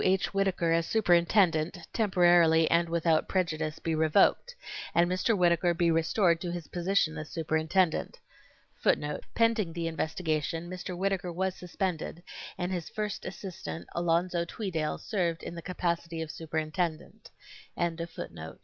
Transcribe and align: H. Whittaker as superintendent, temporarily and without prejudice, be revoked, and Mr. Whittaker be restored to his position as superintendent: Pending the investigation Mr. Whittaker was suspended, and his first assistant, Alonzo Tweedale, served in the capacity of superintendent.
H. 0.03 0.33
Whittaker 0.33 0.71
as 0.71 0.87
superintendent, 0.87 1.77
temporarily 1.93 2.67
and 2.71 2.89
without 2.89 3.27
prejudice, 3.29 3.77
be 3.77 3.93
revoked, 3.93 4.55
and 4.95 5.07
Mr. 5.07 5.37
Whittaker 5.37 5.75
be 5.75 5.91
restored 5.91 6.41
to 6.41 6.51
his 6.51 6.67
position 6.69 7.19
as 7.19 7.29
superintendent: 7.29 8.17
Pending 9.35 9.73
the 9.73 9.85
investigation 9.85 10.67
Mr. 10.71 10.97
Whittaker 10.97 11.31
was 11.31 11.53
suspended, 11.53 12.23
and 12.57 12.71
his 12.71 12.89
first 12.89 13.25
assistant, 13.25 13.87
Alonzo 13.93 14.43
Tweedale, 14.43 14.97
served 14.97 15.43
in 15.43 15.53
the 15.53 15.61
capacity 15.61 16.23
of 16.23 16.31
superintendent. 16.31 17.29